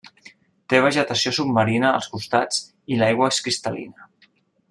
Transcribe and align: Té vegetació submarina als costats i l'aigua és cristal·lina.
Té 0.73 0.79
vegetació 0.85 1.33
submarina 1.39 1.93
als 1.99 2.07
costats 2.15 2.65
i 2.95 3.01
l'aigua 3.03 3.31
és 3.35 3.43
cristal·lina. 3.49 4.13